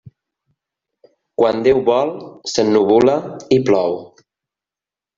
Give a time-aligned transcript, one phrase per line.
[1.41, 2.13] Quan Déu vol,
[2.55, 3.19] s'ennuvola
[3.59, 4.03] i plou.